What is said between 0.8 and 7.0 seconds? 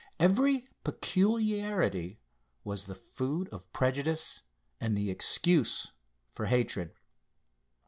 peculiarity was the food of prejudice and the excuse for hatred.